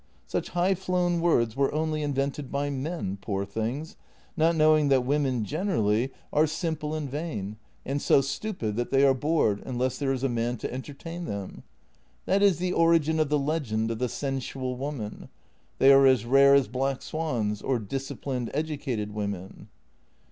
Such 0.25 0.49
high 0.49 0.73
flown 0.73 1.21
words 1.21 1.55
were 1.55 1.71
only 1.71 2.01
invented 2.01 2.51
by 2.51 2.71
men, 2.71 3.19
poor 3.21 3.45
things, 3.45 3.97
not 4.35 4.55
knowing 4.55 4.87
that 4.89 5.05
women 5.05 5.45
generally 5.45 6.05
are 6.33 6.47
JENNY 6.47 6.57
104 6.57 6.57
simple 6.57 6.95
and 6.95 7.07
vain, 7.07 7.57
and 7.85 8.01
so 8.01 8.19
stupid 8.19 8.75
that 8.77 8.89
they 8.89 9.03
are 9.05 9.13
bored 9.13 9.61
unless 9.63 9.99
there 9.99 10.11
is 10.11 10.23
a 10.23 10.27
man 10.27 10.57
to 10.57 10.73
entertain 10.73 11.25
them. 11.25 11.61
That 12.25 12.41
is 12.41 12.57
the 12.57 12.73
origin 12.73 13.19
of 13.19 13.29
the 13.29 13.37
legend 13.37 13.91
of 13.91 13.99
the 13.99 14.09
sensual 14.09 14.75
woman— 14.75 15.29
they 15.77 15.91
are 15.93 16.07
as 16.07 16.25
rare 16.25 16.55
as 16.55 16.67
black 16.67 17.03
swans, 17.03 17.61
or 17.61 17.77
disciplined, 17.77 18.49
educated 18.55 19.13
women. 19.13 19.67